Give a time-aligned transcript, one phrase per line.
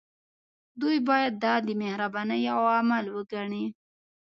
[0.81, 3.65] دوی باید دا د مهربانۍ يو عمل وګڼي.